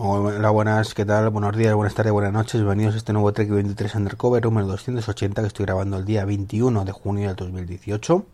[0.00, 1.28] Hola, buenas, ¿qué tal?
[1.30, 2.60] Buenos días, buenas tardes, buenas noches.
[2.60, 6.84] Bienvenidos a este nuevo Trek 23 Undercover número 280 que estoy grabando el día 21
[6.84, 8.24] de junio del 2018.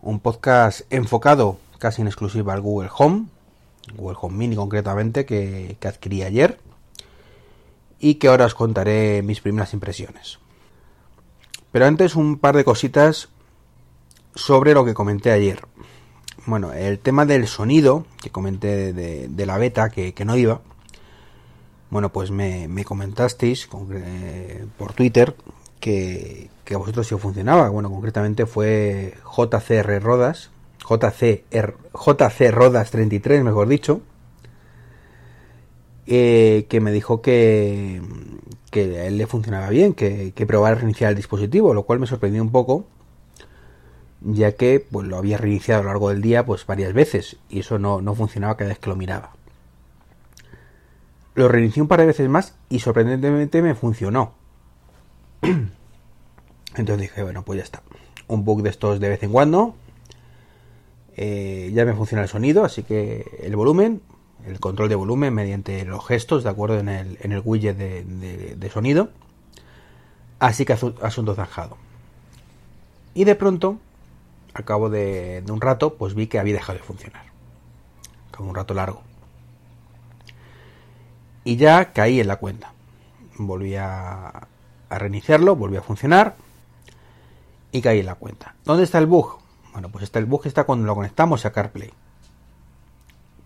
[0.00, 3.26] Un podcast enfocado casi en exclusiva al Google Home,
[3.94, 6.58] Google Home Mini concretamente, que, que adquirí ayer
[8.00, 10.38] y que ahora os contaré mis primeras impresiones.
[11.72, 13.28] Pero antes un par de cositas
[14.34, 15.60] sobre lo que comenté ayer.
[16.48, 20.62] Bueno, el tema del sonido que comenté de, la beta, que, no iba.
[21.90, 25.36] Bueno, pues me, comentasteis eh, por Twitter
[25.78, 27.68] que, a vosotros sí funcionaba.
[27.68, 30.48] Bueno, concretamente fue JCR Rodas,
[30.88, 34.00] JCR, JC Rodas 33, mejor dicho,
[36.06, 38.00] eh, que me dijo que,
[38.70, 42.06] que a él le funcionaba bien, que, que probara reiniciar el dispositivo, lo cual me
[42.06, 42.86] sorprendió un poco
[44.20, 47.60] ya que pues lo había reiniciado a lo largo del día pues varias veces y
[47.60, 49.32] eso no, funcionaba cada vez que lo miraba.
[51.34, 54.32] Lo reinicié un par de veces más y sorprendentemente me funcionó.
[55.42, 57.82] Entonces dije, bueno, pues ya está.
[58.26, 59.74] Un bug de estos de vez en cuando.
[61.16, 64.02] Eh, ya me funciona el sonido, así que el volumen,
[64.46, 68.56] el control de volumen mediante los gestos, de acuerdo, en el, en el widget de,
[68.56, 69.10] de sonido.
[70.40, 71.76] Así que asunto zanjado.
[73.14, 73.78] Y de pronto
[74.58, 77.22] al cabo de, un rato, pues vi que había dejado de funcionar.
[78.36, 79.02] Como un rato largo.
[81.44, 82.72] Y ya caí en la cuenta.
[83.36, 84.48] Volví a,
[84.90, 86.34] reiniciarlo, volví a funcionar
[87.70, 88.56] y caí en la cuenta.
[88.64, 89.38] ¿Dónde está el bug?
[89.72, 91.92] Bueno, pues está el bug está cuando lo conectamos a CarPlay.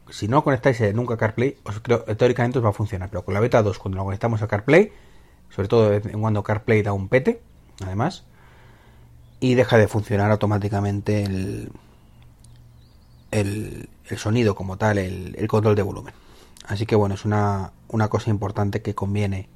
[0.09, 3.35] Si no conectáis nunca a CarPlay, os creo, teóricamente os va a funcionar, pero con
[3.35, 4.93] la beta 2 cuando lo conectamos a CarPlay,
[5.51, 7.43] sobre todo cuando CarPlay da un pete,
[7.83, 8.25] además,
[9.43, 11.73] y deja de funcionar automáticamente el,
[13.33, 16.15] el, sonido como tal, el, control de volumen.
[16.69, 19.49] Así que bueno, es una, una cosa importante que conviene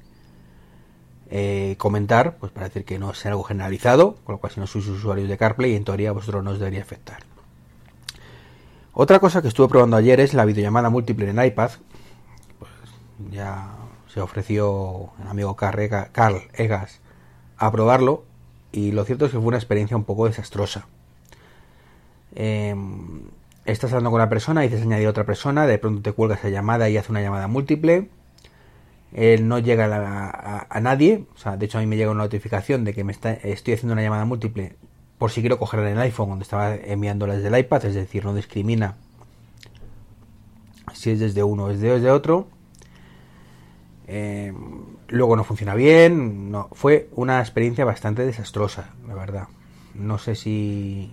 [1.29, 4.67] eh, comentar, pues para decir que no es algo generalizado, con lo cual si no
[4.67, 7.19] sois usuarios de CarPlay, en teoría a vosotros no os debería afectar.
[8.91, 11.71] Otra cosa que estuve probando ayer es la videollamada múltiple en iPad.
[12.59, 12.71] Pues
[13.31, 13.69] ya
[14.13, 15.79] se ofreció el amigo Carl
[16.51, 16.99] Egas
[17.55, 18.26] a probarlo
[18.77, 20.85] y lo cierto es que fue una experiencia un poco desastrosa.
[22.35, 23.23] Em,
[23.65, 26.49] estás hablando con una persona, dices añadir a otra persona, de pronto te cuelga esa
[26.49, 28.09] llamada y hace una llamada múltiple.
[29.13, 32.83] Él no llega a, nadie, o sea, de hecho a mí me llega una notificación
[32.83, 34.75] de que me estoy haciendo una llamada múltiple
[35.17, 38.25] por si quiero cogerla en el iPhone donde estaba enviándola desde el iPad, es decir,
[38.25, 38.95] no discrimina
[40.93, 42.47] si es desde uno o es desde otro.
[44.07, 44.53] Eh,
[45.09, 46.51] luego no funciona bien.
[46.51, 49.47] No, fue una experiencia bastante desastrosa, la verdad.
[49.93, 51.11] No sé si,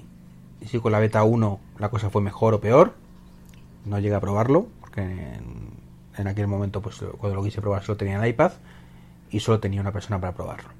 [0.67, 2.95] si con la beta 1 la cosa fue mejor o peor.
[3.85, 8.23] No llegué a probarlo, porque en, aquel momento, pues cuando lo quise probar, solo tenía
[8.23, 8.53] el iPad
[9.31, 10.71] y solo tenía una persona para probarlo.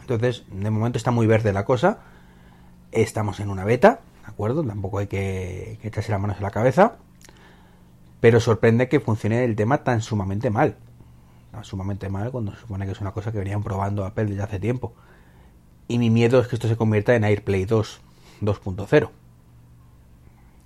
[0.00, 2.00] Entonces, de momento está muy verde la cosa.
[2.92, 4.64] Estamos en una beta, ¿de acuerdo?
[4.64, 6.96] Tampoco hay que, que echarse las manos en la cabeza.
[8.20, 10.76] Pero sorprende que funcione el tema tan sumamente mal
[11.64, 14.60] sumamente mal cuando se supone que es una cosa que venían probando Apple desde hace
[14.60, 14.94] tiempo.
[15.88, 18.00] Y mi miedo es que esto se convierta en AirPlay 2
[18.42, 19.10] 2.0.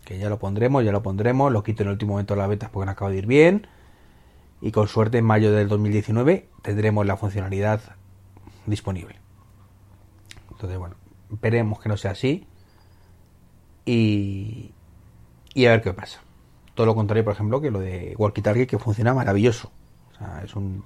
[0.05, 2.47] Que ya lo pondremos, ya lo pondremos, lo quito en el último momento de la
[2.47, 3.67] beta porque no acaba de ir bien.
[4.61, 7.81] Y con suerte en mayo del 2019 tendremos la funcionalidad
[8.67, 9.17] disponible.
[10.51, 10.97] Entonces, bueno,
[11.33, 12.47] esperemos que no sea así.
[13.87, 14.73] Y,
[15.55, 16.21] y a ver qué pasa.
[16.75, 19.71] Todo lo contrario, por ejemplo, que lo de Walkie Talkie que funciona maravilloso
[20.45, 20.85] es un.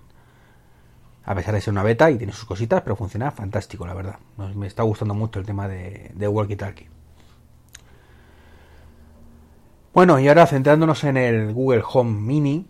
[1.24, 4.18] A pesar de ser una beta y tiene sus cositas, pero funciona fantástico, la verdad.
[4.54, 6.88] Me está gustando mucho el tema de, de Walkie Talkie.
[9.94, 12.66] Bueno, y ahora centrándonos en el Google Home Mini,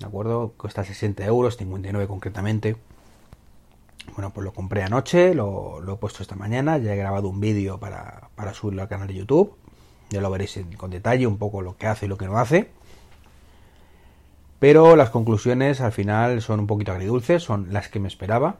[0.00, 0.54] ¿de acuerdo?
[0.56, 2.76] Cuesta 60 euros, 59 concretamente.
[4.14, 7.78] Bueno, pues lo compré anoche, lo, he puesto esta mañana, ya he grabado un vídeo
[7.78, 9.54] para, para subirlo al canal de YouTube.
[10.10, 12.70] Ya lo veréis con detalle, un poco lo que hace y lo que no hace.
[14.64, 18.56] Pero las conclusiones al final son un poquito agridulces, son las que me esperaba.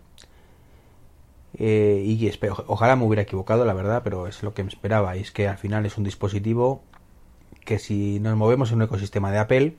[1.56, 2.30] Eh, y
[2.66, 5.16] ojalá me hubiera equivocado, la verdad, pero es lo que me esperaba.
[5.16, 6.82] Y es que al final es un dispositivo
[7.64, 9.76] que si nos movemos en un ecosistema de Apple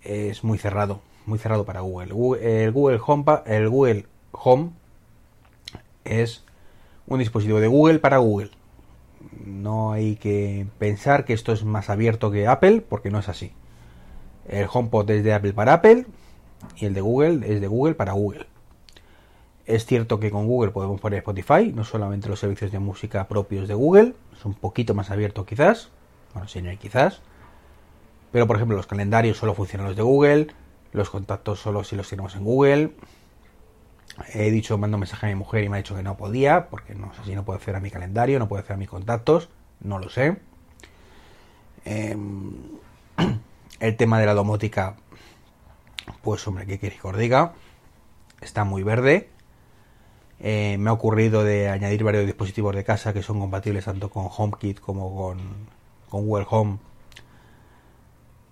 [0.00, 2.14] es muy cerrado, muy cerrado para Google.
[2.40, 4.70] el Google Home, el Google Home
[6.06, 6.42] es
[7.06, 8.50] un dispositivo de Google para Google.
[9.44, 13.52] No hay que pensar que esto es más abierto que Apple, porque no es así.
[14.48, 16.06] El HomePod es de Apple para Apple
[16.76, 18.46] y el de Google es de Google para Google.
[19.66, 23.66] Es cierto que con Google podemos poner Spotify, no solamente los servicios de música propios
[23.66, 25.90] de Google, es un poquito más abierto quizás,
[26.32, 27.20] bueno, si no hay quizás,
[28.30, 30.48] Pero por ejemplo los calendarios solo funcionan los de Google,
[30.92, 32.92] los contactos solo si los tenemos en Google.
[34.32, 36.68] He dicho, mando un mensaje a mi mujer y me ha dicho que no podía,
[36.68, 38.88] porque no sé si no puedo hacer a mi calendario, no puedo hacer a mis
[38.88, 39.48] contactos,
[39.80, 40.38] no lo sé.
[41.84, 42.52] Em,
[43.80, 44.96] el tema de la domótica,
[46.22, 47.52] pues hombre, ¿qué queréis que os diga?
[48.40, 49.28] Está muy verde.
[50.38, 54.28] Eh, me ha ocurrido de añadir varios dispositivos de casa que son compatibles tanto con
[54.30, 55.38] HomeKit como con,
[56.08, 56.78] con Google Home.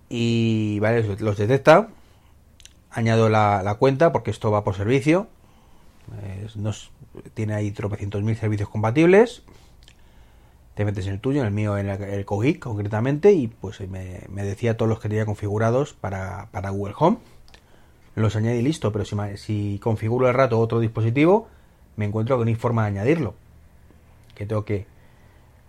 [0.08, 1.88] Y vale, los detecta.
[2.90, 5.28] Añado la, cuenta porque esto va por servicio.
[6.54, 6.90] nos,
[7.34, 9.42] tiene ahí tropecientos mil servicios compatibles.
[10.74, 14.20] Te metes en el tuyo, en el mío, en el, Cogeek concretamente, y pues me,
[14.42, 17.18] decía todos los que tenía configurados para, para Google Home.
[18.16, 21.48] Los añadí listo, pero si, configuro el rato otro dispositivo,
[21.96, 23.34] me encuentro que no hay forma de añadirlo.
[24.34, 24.86] Que tengo que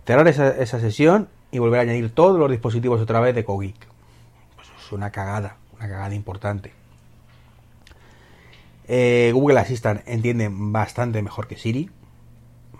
[0.04, 3.76] cerrar esa, esa sesión y volver a añadir todos los dispositivos otra vez de Cogeek.
[4.56, 6.72] Pues es una cagada, una cagada importante.
[8.88, 11.90] Eh, Google Assistant entiende bastante mejor que Siri,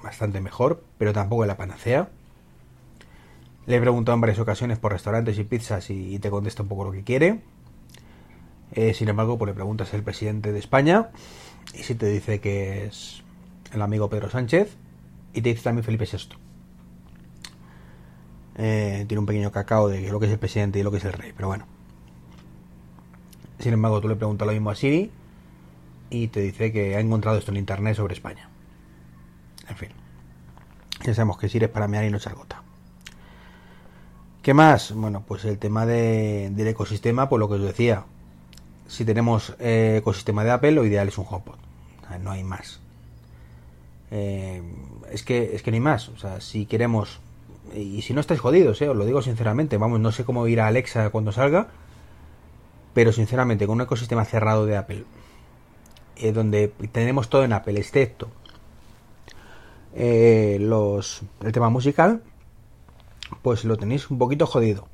[0.03, 2.09] bastante mejor, pero tampoco es la panacea.
[3.67, 6.85] Le he preguntado en varias ocasiones por restaurantes y pizzas y, te contesta un poco
[6.85, 7.41] lo que quiere.
[8.73, 11.11] Eh, sin embargo, pues le preguntas al presidente de España
[11.75, 13.23] y si te dice que es
[13.73, 14.77] el amigo Pedro Sánchez
[15.35, 16.37] y te dice también Felipe VI.
[18.59, 21.05] Eh, tiene un pequeño cacao de lo que es el presidente y lo que es
[21.05, 21.67] el rey, pero bueno.
[23.59, 25.11] Sin embargo, tú le preguntas lo mismo a Siri
[26.11, 28.49] y te dice que ha encontrado esto en internet sobre España.
[29.69, 29.89] En fin.
[31.05, 32.66] Ya sabemos que Siri es para mear y no gota.
[34.47, 34.93] ¿Qué más?
[34.93, 38.05] Bueno, pues el tema del ecosistema, pues lo que os decía.
[38.87, 41.57] Si tenemos eh, ecosistema de Apple, lo ideal es un HomePod.
[42.23, 42.79] No hay más.
[44.13, 44.63] Eh,
[45.11, 46.11] es que es que no hay más.
[46.11, 47.19] O sea, si queremos
[47.75, 50.61] y si no estáis jodidos, eh, os lo digo sinceramente, vamos, no sé cómo ir
[50.61, 51.67] a Alexa cuando salga,
[52.95, 55.05] pero sinceramente con un ecosistema cerrado de Apple,
[56.33, 58.29] donde tenemos todo en Apple, excepto
[59.97, 62.23] los el tema musical,
[63.43, 64.89] pues lo tenéis un poquito jodido.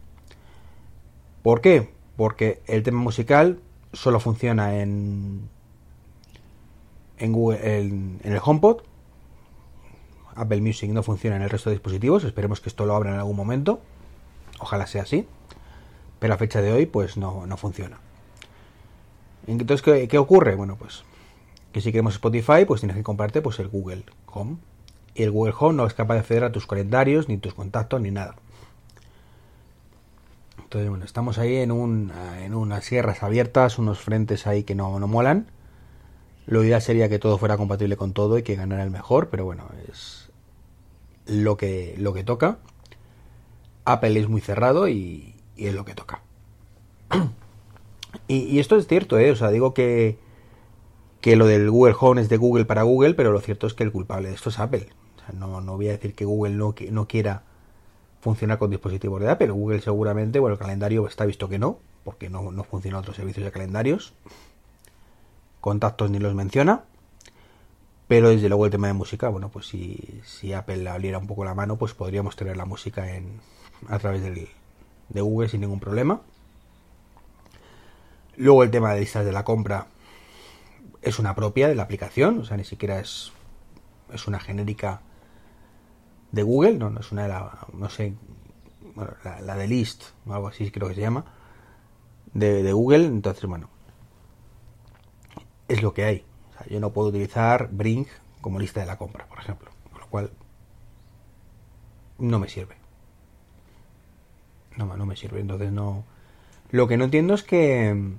[1.42, 1.92] ¿Por qué?
[2.16, 3.60] Porque el tema musical
[3.92, 5.48] solo funciona en
[7.18, 8.82] en, Google, en el HomePod
[10.34, 12.24] Apple Music no funciona en el resto de dispositivos.
[12.24, 13.80] Esperemos que esto lo abra en algún momento.
[14.60, 15.26] Ojalá sea así.
[16.18, 17.98] Pero a fecha de hoy, pues no, funciona.
[19.46, 20.54] Entonces, ¿qué, ocurre?
[20.54, 21.04] Bueno, pues
[21.72, 24.56] que si queremos Spotify, pues tienes que comprarte pues el Google Home.
[25.14, 28.00] Y el Google Home no es capaz de acceder a tus calendarios, ni tus contactos,
[28.00, 28.36] ni nada.
[30.58, 34.98] Entonces, bueno, estamos ahí en, un, en unas sierras abiertas, unos frentes ahí que no,
[34.98, 35.48] no molan.
[36.46, 39.44] Lo ideal sería que todo fuera compatible con todo y que ganara el mejor, pero
[39.44, 40.22] bueno, es,
[41.26, 42.58] lo que, lo que toca.
[43.84, 46.22] Apple es muy cerrado y, es lo que toca.
[48.28, 49.30] y, esto es cierto, ¿eh?
[49.30, 50.18] O sea, digo que,
[51.20, 53.84] que lo del Google Home es de Google para Google, pero lo cierto es que
[53.84, 54.88] el culpable de esto es Apple.
[55.32, 57.42] No, no voy a decir que Google no, no quiera
[58.20, 59.50] funcionar con dispositivos de Apple.
[59.50, 63.44] Google seguramente, bueno, el calendario está visto que no, porque no, no funciona otros servicios
[63.44, 64.14] de calendarios.
[65.60, 66.84] Contactos ni los menciona.
[68.08, 71.44] Pero desde luego el tema de música, bueno, pues si, si Apple abriera un poco
[71.44, 73.40] la mano, pues podríamos tener la música en,
[73.88, 76.20] a través de Google sin ningún problema.
[78.36, 79.86] Luego el tema de listas de la compra
[81.02, 83.32] es una propia de la aplicación, o sea, ni siquiera es,
[84.12, 85.00] es una genérica
[86.32, 88.14] de Google, no, no es una de la, no sé,
[89.24, 91.24] la, de list o algo así creo que se llama,
[92.34, 93.68] de, de Google, entonces bueno,
[95.68, 96.24] es lo que hay
[96.68, 98.08] yo no puedo utilizar Brink
[98.40, 100.30] como lista de la compra, por ejemplo, con lo cual
[102.18, 102.76] no me sirve.
[104.76, 106.04] No, no me sirve, entonces no...
[106.70, 108.18] Lo que no entiendo es que mm,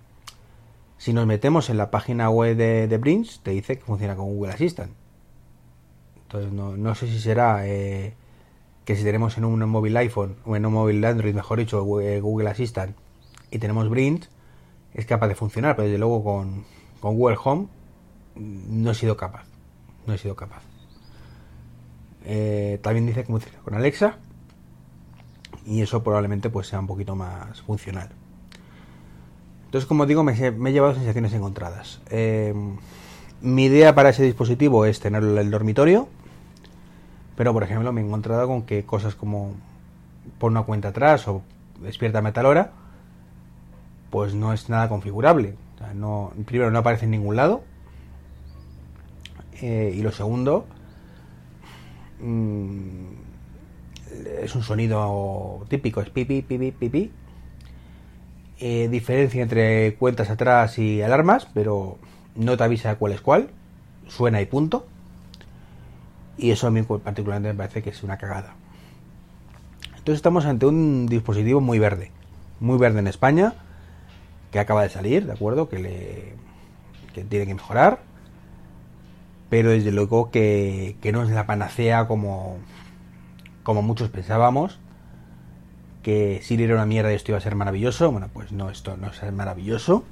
[0.97, 4.53] si nos metemos en la página web de, de te dice que funciona con Google
[4.53, 4.91] Assistant.
[6.33, 8.15] Entonces no, sé si será eh,
[8.85, 12.49] que si tenemos en un móvil iPhone o en un móvil Android, mejor dicho, Google
[12.49, 12.95] Assistant,
[13.51, 14.25] y tenemos Brink,
[14.95, 16.65] es capaz de funcionar, pero desde luego con,
[16.99, 17.67] con Google Home
[18.35, 19.45] no he sido capaz.
[20.07, 20.63] No he sido capaz.
[22.25, 24.17] Eh, también dice que con Alexa.
[25.65, 28.09] Y eso probablemente pues sea un poquito más funcional.
[29.65, 32.01] Entonces, como digo, me, he llevado sensaciones encontradas.
[32.09, 32.53] Eh,
[33.41, 36.07] mi idea para ese dispositivo es tenerlo en el dormitorio.
[37.35, 39.55] Pero, por ejemplo, me he encontrado con que cosas como
[40.39, 41.41] pon una cuenta atrás o
[41.81, 42.71] despierta a tal hora,
[44.09, 45.55] pues no es nada configurable.
[46.45, 47.63] primero, no aparece en ningún lado.
[49.61, 50.65] Eh, y lo segundo,
[52.19, 53.05] mm,
[54.41, 57.11] es un sonido típico, es pipi, pipi, pipi.
[58.59, 61.97] eh, diferencia entre cuentas atrás y alarmas, pero
[62.35, 63.49] no te avisa cuál es cuál,
[64.07, 64.87] suena y punto.
[66.37, 68.55] Y eso a mí particularmente me parece que es una cagada.
[69.89, 72.11] Entonces estamos ante un dispositivo muy verde,
[72.59, 73.53] muy verde en España,
[74.51, 75.69] que acaba de salir, ¿de acuerdo?
[75.69, 76.33] Que, le,
[77.13, 78.01] que tiene que mejorar,
[79.49, 82.57] pero desde luego que, que no es la panacea como,
[83.63, 84.79] como muchos pensábamos
[86.03, 88.11] que Siri era una mierda y esto iba a ser maravilloso.
[88.11, 90.03] Bueno, pues no, esto no es maravilloso.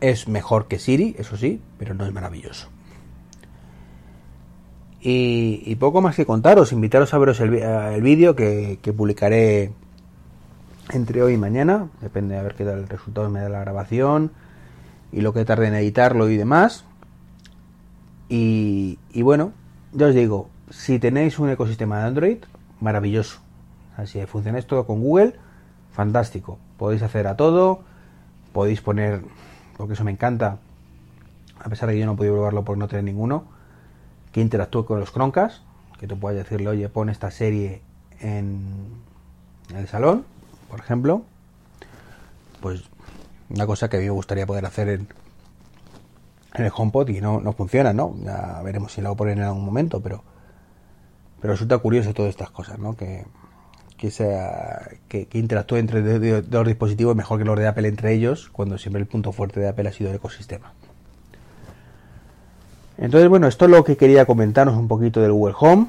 [0.00, 2.68] Es mejor que Siri, eso sí, pero no es maravilloso.
[5.06, 7.50] Y, poco más que contaros, invitaros a veros el,
[8.00, 9.70] vídeo que, publicaré
[10.94, 11.88] entre hoy y mañana.
[12.00, 14.32] Depende a ver qué tal el resultado me da la grabación
[15.12, 16.86] y lo que tarde en editarlo y demás.
[18.30, 19.52] Y, bueno,
[19.92, 22.38] ya os digo, si tenéis un ecosistema de Android,
[22.80, 23.40] maravilloso
[23.98, 25.34] Así funcionáis todo con Google,
[25.92, 26.58] fantástico.
[26.78, 27.82] Podéis hacer a todo,
[28.54, 29.22] podéis poner,
[29.76, 30.60] porque eso me encanta,
[31.60, 33.53] a pesar de que yo no podido probarlo por no tener ninguno,
[34.34, 35.62] que interactúe con los croncas,
[36.00, 37.82] que tú puedas decirle, oye, pon esta serie
[38.18, 38.64] en,
[39.72, 40.24] el salón,
[40.68, 41.22] por ejemplo.
[42.60, 42.82] Pues
[43.48, 45.08] una cosa que a mí me gustaría poder hacer en,
[46.54, 48.16] en el HomePod y no, no funciona, ¿no?
[48.24, 50.24] Ya veremos si lo poner en algún momento, pero,
[51.40, 52.96] pero resulta curioso todas estas cosas, ¿no?
[52.96, 53.26] Que,
[53.96, 58.78] que, sea, que, interactúe entre dos dispositivos mejor que los de Apple entre ellos, cuando
[58.78, 60.72] siempre el punto fuerte de Apple ha sido el ecosistema.
[62.96, 65.86] Entonces, bueno, esto es lo que quería comentaros un poquito del Google Home.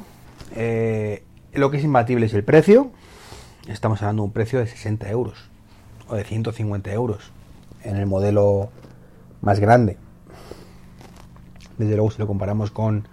[0.55, 2.91] Eh, lo que es imbatible es el precio.
[3.67, 5.49] Estamos hablando de un precio de 60 euros
[6.07, 7.31] o de 150 euros
[7.83, 8.69] en el modelo
[9.41, 9.97] más grande.
[11.77, 13.07] Desde luego, si lo comparamos con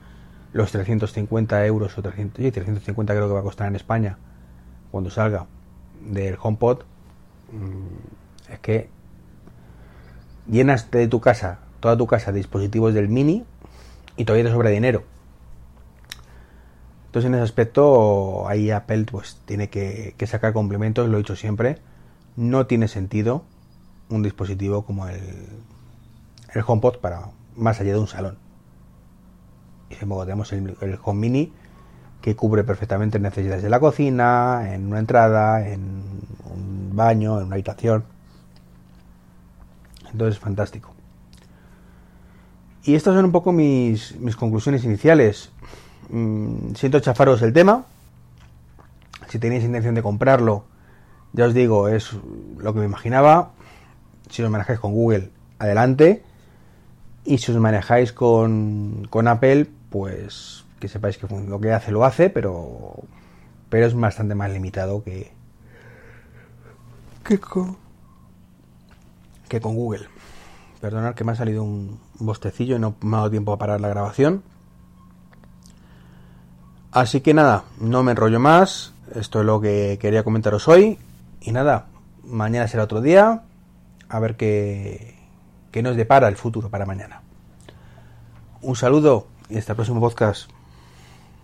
[0.52, 4.18] los 350 euros o 300, 350 creo que va a costar en España
[4.90, 5.46] cuando salga
[6.06, 6.82] del HomePod
[7.52, 8.88] mm, es que
[10.46, 13.44] llenas de tu casa, toda tu casa, de dispositivos del mini
[14.16, 15.04] y todavía te sobra dinero.
[17.06, 21.78] Entonces en ese aspecto ahí Apple pues tiene que, sacar complementos, lo he dicho siempre,
[22.36, 23.44] no tiene sentido
[24.08, 25.20] un dispositivo como el,
[26.54, 28.38] el HomePod para más allá de un salón.
[29.90, 31.52] Y luego tenemos el, el Home Mini
[32.22, 35.82] que cubre perfectamente necesidades de la cocina, en una entrada, en
[36.44, 38.04] un baño, en una habitación.
[40.12, 40.91] Entonces, fantástico.
[42.84, 45.50] Y estas son un poco mis, mis conclusiones iniciales.
[46.10, 47.84] Mm, siento chafaros el tema.
[49.28, 50.64] Si tenéis intención de comprarlo,
[51.32, 52.10] ya os digo, es
[52.58, 53.52] lo que me imaginaba.
[54.30, 56.22] Si os manejáis con Google, adelante.
[57.24, 62.04] Y si os manejáis con, con Apple, pues que sepáis que lo que hace lo
[62.04, 62.96] hace, pero
[63.68, 65.30] pero es bastante más limitado que
[67.24, 67.76] que con,
[69.48, 70.08] que con Google.
[70.82, 73.80] Perdonad que me ha salido un bostecillo y no me ha dado tiempo a parar
[73.80, 74.42] la grabación.
[76.90, 78.92] Así que nada, no me enrollo más.
[79.14, 80.98] Esto es lo que quería comentaros hoy.
[81.40, 81.86] Y nada,
[82.24, 83.44] mañana será otro día.
[84.08, 85.20] A ver qué,
[85.70, 87.22] qué nos depara el futuro para mañana.
[88.60, 90.50] Un saludo y hasta el próximo podcast.